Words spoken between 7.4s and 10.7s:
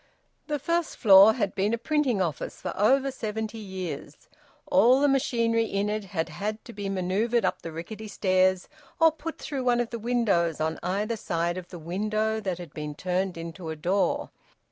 up the rickety stairs, or put through one of the windows